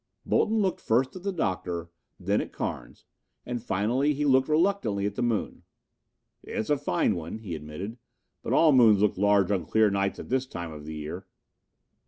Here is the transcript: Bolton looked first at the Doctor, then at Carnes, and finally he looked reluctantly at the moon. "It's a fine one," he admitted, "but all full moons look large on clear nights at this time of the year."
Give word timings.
Bolton 0.25 0.61
looked 0.63 0.81
first 0.81 1.15
at 1.15 1.21
the 1.21 1.31
Doctor, 1.31 1.91
then 2.19 2.41
at 2.41 2.51
Carnes, 2.51 3.05
and 3.45 3.61
finally 3.61 4.15
he 4.15 4.25
looked 4.25 4.47
reluctantly 4.49 5.05
at 5.05 5.13
the 5.13 5.21
moon. 5.21 5.61
"It's 6.41 6.71
a 6.71 6.77
fine 6.79 7.15
one," 7.15 7.37
he 7.37 7.53
admitted, 7.53 7.99
"but 8.41 8.51
all 8.51 8.71
full 8.71 8.77
moons 8.77 9.01
look 9.03 9.15
large 9.15 9.51
on 9.51 9.63
clear 9.63 9.91
nights 9.91 10.17
at 10.17 10.29
this 10.29 10.47
time 10.47 10.71
of 10.71 10.85
the 10.85 10.95
year." 10.95 11.27